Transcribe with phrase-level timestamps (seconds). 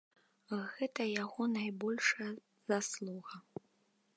[0.77, 2.31] Гэта яго найбольшая
[2.71, 3.35] заслуга.